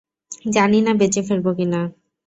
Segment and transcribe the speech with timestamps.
[0.55, 1.81] জানি না বেঁচে ফিরব কি না।